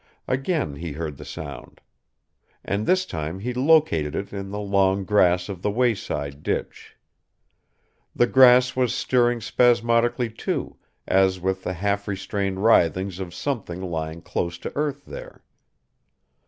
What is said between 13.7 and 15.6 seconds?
lying close to earth there.